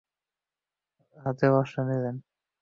[1.17, 2.15] হাতে বর্শা নিলেন।